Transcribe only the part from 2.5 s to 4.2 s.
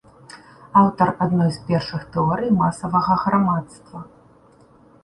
масавага грамадства.